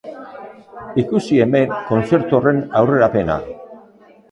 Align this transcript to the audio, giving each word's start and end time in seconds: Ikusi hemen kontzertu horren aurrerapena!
Ikusi 1.01 1.37
hemen 1.43 1.77
kontzertu 1.91 2.39
horren 2.41 2.65
aurrerapena! 2.83 3.39